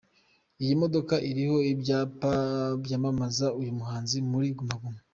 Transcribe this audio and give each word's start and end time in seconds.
Iyi 0.61 0.73
modoka 0.81 1.15
iriho 1.29 1.57
ibyapa 1.73 2.31
byamamaze 2.83 3.45
uyu 3.59 3.71
muhanzi 3.79 4.17
muri 4.31 4.47
Guma 4.57 4.75
Guma. 4.81 4.99